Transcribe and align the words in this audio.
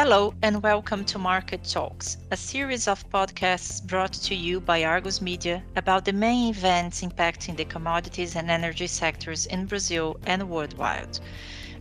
Hello, 0.00 0.32
and 0.42 0.62
welcome 0.62 1.04
to 1.06 1.18
Market 1.18 1.64
Talks, 1.64 2.18
a 2.30 2.36
series 2.36 2.86
of 2.86 3.10
podcasts 3.10 3.84
brought 3.84 4.12
to 4.12 4.32
you 4.32 4.60
by 4.60 4.84
Argus 4.84 5.20
Media 5.20 5.60
about 5.74 6.04
the 6.04 6.12
main 6.12 6.50
events 6.50 7.02
impacting 7.02 7.56
the 7.56 7.64
commodities 7.64 8.36
and 8.36 8.48
energy 8.48 8.86
sectors 8.86 9.46
in 9.46 9.66
Brazil 9.66 10.16
and 10.24 10.48
worldwide. 10.48 11.18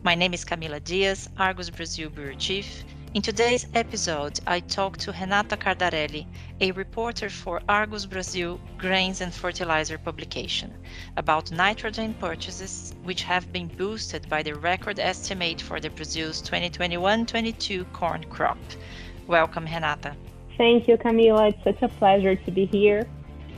My 0.01 0.15
name 0.15 0.33
is 0.33 0.43
Camila 0.43 0.83
Dias, 0.83 1.29
Argus 1.37 1.69
Brazil 1.69 2.09
Bureau 2.09 2.33
Chief. 2.33 2.83
In 3.13 3.21
today's 3.21 3.65
episode, 3.73 4.41
I 4.45 4.59
talk 4.59 4.97
to 4.97 5.13
Renata 5.13 5.55
Cardarelli, 5.55 6.27
a 6.59 6.71
reporter 6.73 7.29
for 7.29 7.61
Argus 7.69 8.05
Brazil 8.05 8.59
Grains 8.77 9.21
and 9.21 9.33
Fertilizer 9.33 9.97
publication, 9.97 10.73
about 11.15 11.49
nitrogen 11.51 12.13
purchases, 12.19 12.93
which 13.03 13.23
have 13.23 13.51
been 13.53 13.67
boosted 13.67 14.27
by 14.29 14.43
the 14.43 14.55
record 14.55 14.99
estimate 14.99 15.61
for 15.61 15.79
the 15.79 15.89
Brazil's 15.89 16.41
2021-22 16.41 17.91
corn 17.93 18.25
crop. 18.25 18.57
Welcome, 19.25 19.65
Renata. 19.65 20.13
Thank 20.57 20.87
you, 20.87 20.97
Camila. 20.97 21.53
It's 21.53 21.63
such 21.63 21.81
a 21.81 21.87
pleasure 21.87 22.35
to 22.35 22.51
be 22.51 22.65
here. 22.65 23.07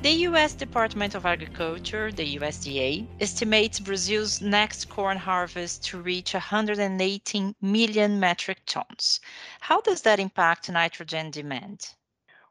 The 0.02 0.28
U.S. 0.30 0.54
Department 0.54 1.14
of 1.14 1.26
Agriculture, 1.26 2.10
the 2.10 2.38
USDA, 2.38 3.06
estimates 3.20 3.82
Brazil's 3.82 4.42
next 4.42 4.88
corn 4.88 5.18
harvest 5.18 5.84
to 5.88 6.00
reach 6.00 6.34
118 6.34 7.54
million 7.62 8.18
metric 8.18 8.60
tons. 8.66 9.20
How 9.60 9.82
does 9.82 10.04
that 10.04 10.18
impact 10.18 10.72
nitrogen 10.72 11.32
demand? 11.32 11.96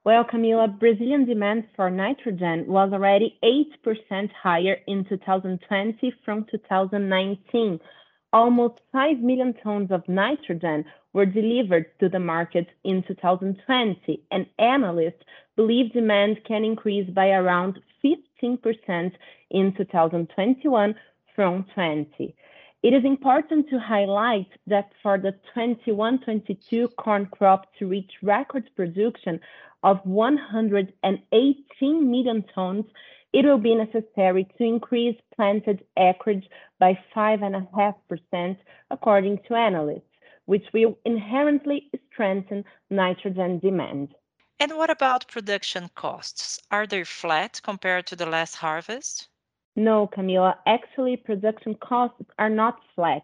Well, 0.04 0.24
Camila, 0.24 0.78
Brazilian 0.78 1.24
demand 1.24 1.64
for 1.74 1.88
nitrogen 1.88 2.66
was 2.66 2.92
already 2.92 3.38
8% 3.42 4.30
higher 4.42 4.76
in 4.86 5.06
2020 5.06 6.12
from 6.26 6.44
2019. 6.50 7.80
Almost 8.32 8.80
5 8.92 9.20
million 9.20 9.54
tons 9.54 9.90
of 9.90 10.06
nitrogen 10.06 10.84
were 11.14 11.24
delivered 11.24 11.86
to 11.98 12.10
the 12.10 12.18
market 12.18 12.66
in 12.84 13.02
2020, 13.02 14.22
and 14.30 14.46
analysts 14.58 15.24
believe 15.56 15.92
demand 15.92 16.44
can 16.44 16.62
increase 16.62 17.08
by 17.08 17.30
around 17.30 17.78
15% 18.04 19.12
in 19.50 19.74
2021 19.74 20.94
from 21.34 21.64
20. 21.74 22.34
It 22.88 22.94
is 22.94 23.04
important 23.04 23.68
to 23.68 23.78
highlight 23.78 24.48
that 24.66 24.90
for 25.02 25.18
the 25.18 25.34
21-22 25.54 26.96
corn 26.96 27.26
crop 27.26 27.66
to 27.78 27.86
reach 27.86 28.10
record 28.22 28.70
production 28.76 29.40
of 29.82 29.98
118 30.04 32.10
million 32.10 32.44
tons, 32.54 32.86
it 33.34 33.44
will 33.44 33.58
be 33.58 33.74
necessary 33.74 34.48
to 34.56 34.64
increase 34.64 35.20
planted 35.36 35.84
acreage 35.98 36.48
by 36.78 36.98
5.5%, 37.14 38.56
according 38.90 39.38
to 39.46 39.54
analysts 39.54 40.14
which 40.46 40.64
will 40.72 40.96
inherently 41.04 41.90
strengthen 42.10 42.64
nitrogen 42.88 43.58
demand. 43.58 44.14
And 44.58 44.78
what 44.78 44.88
about 44.88 45.28
production 45.28 45.90
costs? 45.94 46.58
Are 46.70 46.86
they 46.86 47.04
flat 47.04 47.60
compared 47.62 48.06
to 48.06 48.16
the 48.16 48.24
last 48.24 48.54
harvest? 48.54 49.28
No, 49.78 50.08
Camila. 50.08 50.56
Actually, 50.66 51.16
production 51.16 51.76
costs 51.76 52.20
are 52.36 52.50
not 52.50 52.80
flat. 52.96 53.22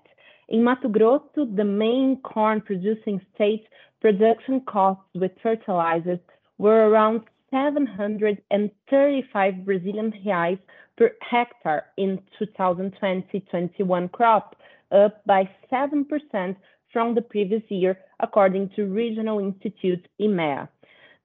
In 0.49 0.63
Mato 0.63 0.89
Grosso, 0.89 1.47
the 1.47 1.65
main 1.65 2.21
corn 2.23 2.61
producing 2.61 3.21
state, 3.35 3.67
production 4.01 4.61
costs 4.61 5.03
with 5.17 5.33
fertilizers 5.43 6.21
were 6.59 6.89
around 6.89 7.23
735 7.51 9.65
Brazilian 9.65 10.13
reais 10.25 10.61
per 10.97 11.11
hectare 11.29 11.87
in 11.97 12.23
2020-21 12.41 14.13
crop, 14.13 14.55
up 14.93 15.27
by 15.27 15.51
7% 15.73 16.55
from 16.93 17.17
the 17.17 17.23
previous 17.23 17.69
year, 17.69 17.99
according 18.21 18.69
to 18.77 18.87
Regional 18.87 19.41
Institute 19.41 20.07
IMEA. 20.21 20.69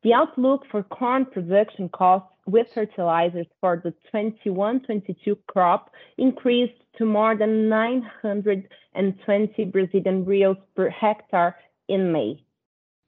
The 0.02 0.14
outlook 0.14 0.66
for 0.72 0.82
corn 0.82 1.26
production 1.26 1.90
costs 1.90 2.32
with 2.52 2.68
fertilizers 2.74 3.48
for 3.62 3.82
the 3.84 3.94
21-22 4.14 5.38
crop 5.48 5.92
increased 6.18 6.82
to 6.98 7.06
more 7.06 7.36
than 7.36 7.70
920 7.70 9.66
Brazilian 9.66 10.26
reals 10.26 10.58
per 10.76 10.90
hectare 10.90 11.56
in 11.88 12.12
May. 12.12 12.44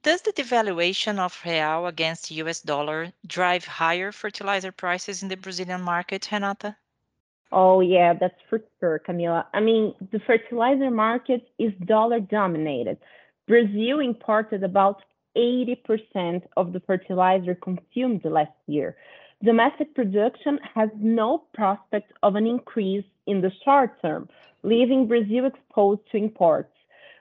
Does 0.03 0.21
the 0.23 0.33
devaluation 0.33 1.19
of 1.19 1.39
real 1.45 1.85
against 1.85 2.29
the 2.29 2.35
US 2.35 2.61
dollar 2.61 3.13
drive 3.27 3.65
higher 3.65 4.11
fertilizer 4.11 4.71
prices 4.71 5.21
in 5.21 5.29
the 5.29 5.37
Brazilian 5.37 5.81
market, 5.81 6.29
Renata? 6.31 6.75
Oh, 7.51 7.81
yeah, 7.81 8.13
that's 8.13 8.41
for 8.49 8.61
sure, 8.79 9.01
Camila. 9.05 9.45
I 9.53 9.59
mean, 9.59 9.93
the 10.11 10.19
fertilizer 10.19 10.89
market 10.89 11.49
is 11.59 11.73
dollar 11.85 12.19
dominated. 12.19 12.97
Brazil 13.47 13.99
imported 13.99 14.63
about 14.63 15.03
80% 15.35 16.43
of 16.57 16.73
the 16.73 16.79
fertilizer 16.79 17.55
consumed 17.55 18.23
last 18.25 18.51
year. 18.67 18.95
Domestic 19.43 19.95
production 19.95 20.59
has 20.75 20.89
no 20.99 21.45
prospect 21.53 22.13
of 22.21 22.35
an 22.35 22.45
increase 22.45 23.05
in 23.25 23.41
the 23.41 23.51
short 23.65 23.99
term, 24.01 24.29
leaving 24.61 25.07
Brazil 25.07 25.45
exposed 25.45 26.01
to 26.11 26.17
imports. 26.17 26.71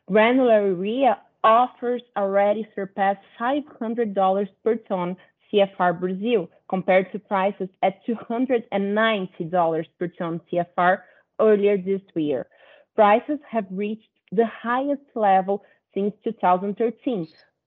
Granular 0.07 0.67
urea 0.67 1.19
offers 1.43 2.03
already 2.17 2.69
surpassed 2.75 3.25
$500 3.41 4.49
per 4.63 4.75
ton 4.77 5.17
CFR 5.51 5.99
Brazil, 5.99 6.51
compared 6.69 7.11
to 7.13 7.19
prices 7.19 7.69
at 7.83 8.05
$290 8.07 9.85
per 9.99 10.09
ton 10.09 10.41
CFR 10.53 10.99
earlier 11.41 11.79
this 11.79 12.03
year. 12.15 12.47
Prices 12.95 13.39
have 13.49 13.67
reached 13.71 14.11
the 14.31 14.47
highest 14.47 15.03
level 15.15 15.65
since 15.95 16.13
2013, 16.23 17.27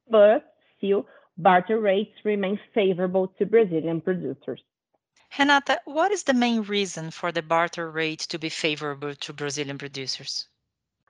but 0.10 0.54
still 0.78 1.08
barter 1.38 1.80
rates 1.80 2.14
remain 2.24 2.60
favorable 2.74 3.28
to 3.40 3.46
Brazilian 3.46 4.02
producers. 4.02 4.62
Renata, 5.38 5.80
what 5.86 6.12
is 6.12 6.24
the 6.24 6.34
main 6.34 6.62
reason 6.62 7.10
for 7.10 7.32
the 7.32 7.42
barter 7.42 7.90
rate 7.90 8.20
to 8.20 8.38
be 8.38 8.50
favorable 8.50 9.16
to 9.16 9.34
Brazilian 9.34 9.78
producers? 9.78 10.48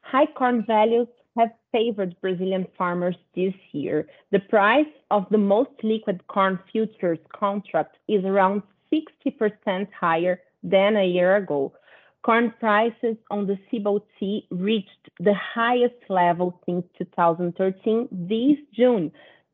High 0.02 0.28
corn 0.28 0.64
values 0.66 1.08
have 1.38 1.52
favored 1.72 2.16
Brazilian 2.22 2.68
farmers 2.78 3.16
this 3.36 3.54
year. 3.72 4.08
The 4.32 4.40
price 4.40 4.94
of 5.12 5.26
the 5.30 5.38
most 5.38 5.72
liquid 5.84 6.26
corn 6.28 6.60
futures 6.72 7.20
contract 7.34 7.98
is 8.08 8.24
around 8.24 8.62
60% 8.94 9.88
higher 9.92 10.40
than 10.62 10.96
a 10.96 11.06
year 11.06 11.36
ago. 11.36 11.74
Corn 12.22 12.54
prices 12.60 13.18
on 13.30 13.48
the 13.48 13.58
CBOT 13.70 14.46
reached 14.52 15.10
the 15.20 15.34
highest 15.34 15.96
level 16.08 16.58
since 16.66 16.86
2013 16.98 18.08
this 18.12 18.58
June, 18.74 19.12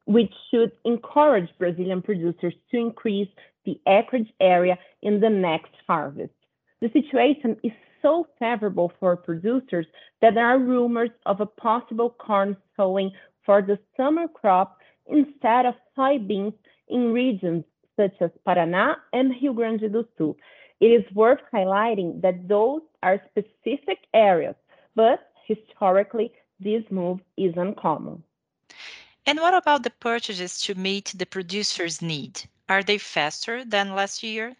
which 0.09 0.33
should 0.49 0.71
encourage 0.85 1.47
Brazilian 1.59 2.01
producers 2.01 2.55
to 2.71 2.77
increase 2.77 3.27
the 3.63 3.79
acreage 3.87 4.33
area 4.41 4.75
in 5.03 5.19
the 5.19 5.29
next 5.29 5.71
harvest. 5.85 6.33
The 6.81 6.89
situation 6.91 7.55
is 7.63 7.71
so 8.01 8.25
favorable 8.39 8.91
for 8.99 9.15
producers 9.15 9.85
that 10.19 10.33
there 10.33 10.47
are 10.47 10.57
rumors 10.57 11.11
of 11.27 11.41
a 11.41 11.45
possible 11.45 12.09
corn 12.09 12.57
sowing 12.75 13.11
for 13.45 13.61
the 13.61 13.77
summer 13.95 14.27
crop 14.27 14.79
instead 15.05 15.67
of 15.67 15.75
soybeans 15.95 16.55
in 16.87 17.13
regions 17.13 17.63
such 17.95 18.15
as 18.19 18.31
Paraná 18.47 18.95
and 19.13 19.35
Rio 19.39 19.53
Grande 19.53 19.91
do 19.91 20.07
Sul. 20.17 20.35
It 20.79 20.87
is 20.87 21.05
worth 21.13 21.41
highlighting 21.53 22.19
that 22.23 22.47
those 22.47 22.81
are 23.03 23.21
specific 23.29 23.99
areas, 24.15 24.55
but 24.95 25.19
historically, 25.45 26.31
this 26.59 26.83
move 26.89 27.19
is 27.37 27.53
uncommon. 27.57 28.23
And 29.29 29.39
what 29.41 29.53
about 29.53 29.83
the 29.83 29.91
purchases 29.91 30.59
to 30.61 30.73
meet 30.73 31.13
the 31.15 31.27
producer's 31.27 32.01
need? 32.01 32.41
Are 32.67 32.81
they 32.81 32.97
faster 32.97 33.63
than 33.63 33.93
last 33.93 34.23
year? 34.23 34.55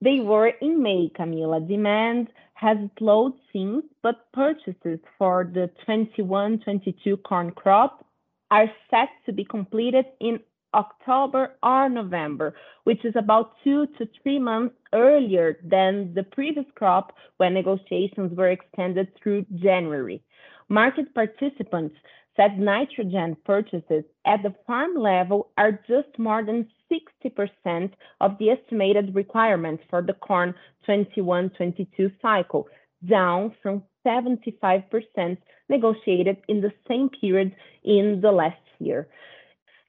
They 0.00 0.20
were 0.20 0.50
in 0.60 0.80
May, 0.80 1.10
Camila. 1.18 1.66
Demand 1.66 2.28
has 2.54 2.78
slowed 2.96 3.32
since, 3.52 3.84
but 4.00 4.30
purchases 4.32 5.00
for 5.18 5.50
the 5.52 5.68
21-22 5.88 7.20
corn 7.24 7.50
crop 7.50 8.06
are 8.52 8.70
set 8.88 9.08
to 9.26 9.32
be 9.32 9.44
completed 9.44 10.04
in 10.20 10.38
October 10.74 11.56
or 11.60 11.88
November, 11.88 12.54
which 12.84 13.04
is 13.04 13.16
about 13.16 13.56
two 13.64 13.88
to 13.98 14.08
three 14.22 14.38
months 14.38 14.76
earlier 14.92 15.58
than 15.64 16.14
the 16.14 16.22
previous 16.22 16.66
crop 16.76 17.16
when 17.38 17.52
negotiations 17.52 18.30
were 18.36 18.52
extended 18.52 19.08
through 19.20 19.44
January. 19.56 20.22
Market 20.68 21.12
participants 21.14 21.96
said 22.38 22.58
nitrogen 22.58 23.36
purchases 23.44 24.04
at 24.24 24.42
the 24.42 24.54
farm 24.66 24.94
level 24.94 25.50
are 25.58 25.72
just 25.72 26.18
more 26.18 26.44
than 26.44 26.68
60% 26.90 27.90
of 28.20 28.38
the 28.38 28.50
estimated 28.50 29.14
requirements 29.14 29.82
for 29.90 30.02
the 30.02 30.12
corn 30.12 30.54
21-22 30.88 32.12
cycle, 32.22 32.68
down 33.08 33.54
from 33.62 33.82
75% 34.06 35.36
negotiated 35.68 36.36
in 36.48 36.60
the 36.60 36.72
same 36.86 37.08
period 37.20 37.54
in 37.84 38.20
the 38.22 38.30
last 38.30 38.56
year. 38.78 39.08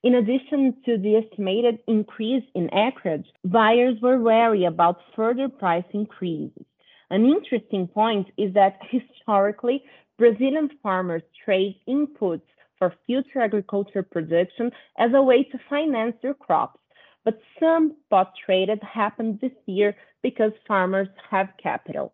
In 0.02 0.16
addition 0.16 0.76
to 0.86 0.98
the 0.98 1.18
estimated 1.18 1.80
increase 1.88 2.44
in 2.56 2.74
acreage, 2.74 3.28
buyers 3.44 3.96
were 4.02 4.20
wary 4.20 4.66
about 4.66 5.02
further 5.16 5.50
price 5.50 5.84
increases. 5.94 6.66
An 7.12 7.26
interesting 7.26 7.88
point 7.88 8.28
is 8.38 8.54
that 8.54 8.80
historically, 8.90 9.84
Brazilian 10.20 10.70
farmers 10.84 11.24
trade 11.44 11.78
inputs 11.88 12.44
for 12.78 12.94
future 13.08 13.42
agriculture 13.42 14.04
production 14.04 14.72
as 14.98 15.12
a 15.16 15.22
way 15.22 15.44
to 15.44 15.58
finance 15.70 16.16
their 16.22 16.34
crops. 16.34 16.80
But 17.26 17.40
some 17.60 17.96
spot 18.06 18.34
traded 18.46 18.82
happened 18.84 19.40
this 19.42 19.58
year 19.66 19.96
because 20.22 20.52
farmers 20.68 21.08
have 21.32 21.50
capital. 21.62 22.14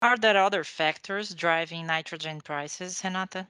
Are 0.00 0.16
there 0.16 0.36
other 0.36 0.62
factors 0.62 1.34
driving 1.34 1.86
nitrogen 1.86 2.40
prices, 2.40 3.00
Renata? 3.02 3.48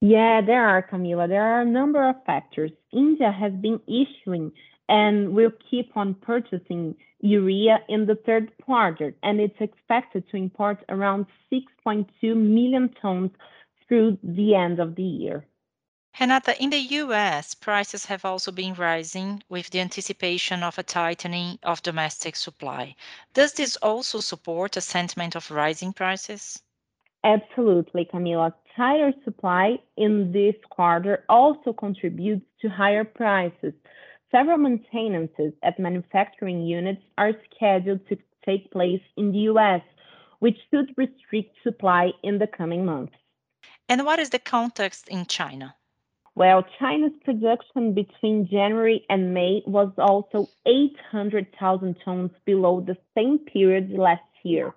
Yeah, 0.00 0.40
there 0.40 0.66
are, 0.66 0.82
Camila. 0.82 1.28
There 1.28 1.42
are 1.42 1.62
a 1.62 1.66
number 1.80 2.08
of 2.08 2.16
factors. 2.24 2.70
India 2.92 3.30
has 3.30 3.52
been 3.52 3.80
issuing 3.86 4.52
and 4.88 5.34
will 5.34 5.52
keep 5.70 5.96
on 5.96 6.14
purchasing 6.14 6.94
urea 7.24 7.78
in 7.88 8.04
the 8.06 8.14
third 8.14 8.52
quarter, 8.64 9.14
and 9.22 9.40
it's 9.40 9.60
expected 9.60 10.28
to 10.28 10.36
import 10.36 10.84
around 10.90 11.26
6.2 11.50 12.06
million 12.36 12.94
tons 13.00 13.30
through 13.88 14.18
the 14.22 14.54
end 14.54 14.78
of 14.78 14.94
the 14.94 15.02
year. 15.02 15.46
Renata, 16.20 16.54
in 16.62 16.70
the 16.70 16.84
US, 17.02 17.54
prices 17.54 18.06
have 18.06 18.24
also 18.24 18.52
been 18.52 18.74
rising 18.74 19.42
with 19.48 19.70
the 19.70 19.80
anticipation 19.80 20.62
of 20.62 20.78
a 20.78 20.82
tightening 20.82 21.58
of 21.62 21.82
domestic 21.82 22.36
supply. 22.36 22.94
Does 23.32 23.54
this 23.54 23.76
also 23.76 24.20
support 24.20 24.76
a 24.76 24.80
sentiment 24.80 25.34
of 25.34 25.50
rising 25.50 25.92
prices? 25.92 26.62
Absolutely, 27.24 28.04
Camila. 28.04 28.52
Tighter 28.76 29.14
supply 29.24 29.78
in 29.96 30.30
this 30.30 30.54
quarter 30.68 31.24
also 31.28 31.72
contributes 31.72 32.44
to 32.60 32.68
higher 32.68 33.04
prices. 33.04 33.72
Several 34.34 34.58
maintenances 34.58 35.52
at 35.62 35.78
manufacturing 35.78 36.66
units 36.66 37.02
are 37.16 37.34
scheduled 37.54 38.04
to 38.08 38.16
take 38.44 38.72
place 38.72 39.00
in 39.16 39.30
the 39.30 39.38
US, 39.50 39.82
which 40.40 40.58
should 40.70 40.90
restrict 40.96 41.54
supply 41.62 42.10
in 42.24 42.38
the 42.38 42.48
coming 42.48 42.84
months. 42.84 43.14
And 43.88 44.04
what 44.04 44.18
is 44.18 44.30
the 44.30 44.40
context 44.40 45.08
in 45.08 45.26
China? 45.26 45.76
Well, 46.34 46.64
China's 46.80 47.12
production 47.24 47.94
between 47.94 48.48
January 48.50 49.06
and 49.08 49.32
May 49.34 49.62
was 49.66 49.92
also 49.98 50.48
800,000 50.66 51.94
tons 52.04 52.32
below 52.44 52.80
the 52.80 52.96
same 53.16 53.38
period 53.38 53.90
last 53.90 54.32
year. 54.42 54.74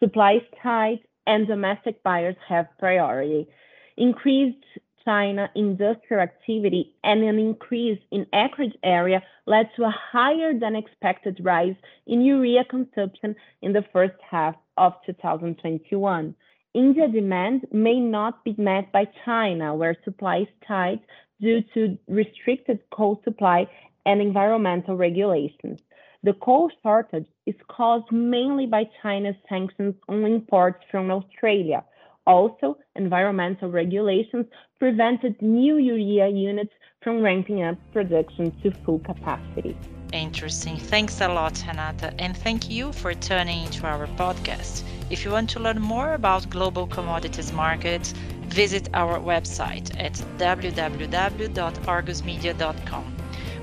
Supply 0.00 0.32
is 0.34 0.42
tight 0.62 1.00
and 1.26 1.46
domestic 1.46 2.02
buyers 2.02 2.36
have 2.46 2.66
priority. 2.78 3.48
Increased 3.96 4.64
China 5.08 5.48
industrial 5.54 6.22
activity 6.22 6.92
and 7.02 7.22
an 7.22 7.38
increase 7.38 7.98
in 8.10 8.26
acreage 8.34 8.76
area 8.82 9.22
led 9.46 9.70
to 9.74 9.84
a 9.84 9.98
higher 10.12 10.52
than 10.52 10.76
expected 10.76 11.40
rise 11.42 11.76
in 12.06 12.20
urea 12.20 12.62
consumption 12.64 13.34
in 13.62 13.72
the 13.72 13.86
first 13.90 14.18
half 14.30 14.54
of 14.76 14.92
2021. 15.06 16.34
India 16.74 17.08
demand 17.08 17.66
may 17.72 17.98
not 17.98 18.44
be 18.44 18.54
met 18.58 18.92
by 18.92 19.06
China, 19.24 19.74
where 19.74 19.96
supply 20.04 20.40
is 20.40 20.54
tight 20.66 21.00
due 21.40 21.62
to 21.72 21.96
restricted 22.06 22.78
coal 22.90 23.18
supply 23.24 23.66
and 24.04 24.20
environmental 24.20 24.94
regulations. 24.94 25.80
The 26.22 26.34
coal 26.34 26.70
shortage 26.82 27.30
is 27.46 27.54
caused 27.68 28.12
mainly 28.12 28.66
by 28.66 28.90
China's 29.00 29.36
sanctions 29.48 29.94
on 30.06 30.26
imports 30.26 30.84
from 30.90 31.10
Australia. 31.10 31.82
Also, 32.28 32.78
environmental 32.94 33.68
regulations 33.70 34.46
prevented 34.78 35.40
new 35.40 35.78
urea 35.78 36.28
units 36.28 36.74
from 37.02 37.22
ramping 37.22 37.62
up 37.62 37.78
production 37.94 38.52
to 38.62 38.70
full 38.84 38.98
capacity. 38.98 39.74
Interesting. 40.12 40.76
Thanks 40.76 41.22
a 41.22 41.28
lot, 41.28 41.64
Renata, 41.66 42.12
and 42.18 42.36
thank 42.36 42.68
you 42.68 42.92
for 42.92 43.14
tuning 43.14 43.64
into 43.64 43.86
our 43.86 44.06
podcast. 44.18 44.82
If 45.08 45.24
you 45.24 45.30
want 45.30 45.48
to 45.50 45.60
learn 45.60 45.80
more 45.80 46.12
about 46.12 46.50
global 46.50 46.86
commodities 46.86 47.50
markets, 47.50 48.12
visit 48.48 48.90
our 48.92 49.18
website 49.18 49.98
at 49.98 50.12
www.argusmedia.com. 50.36 53.16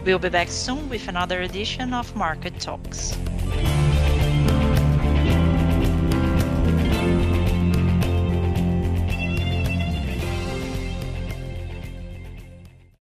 We'll 0.06 0.20
be 0.20 0.30
back 0.30 0.50
soon 0.50 0.90
with 0.90 1.08
another 1.08 1.42
edition 1.42 1.94
of 1.94 2.16
Market 2.16 2.60
Talks. 2.60 3.16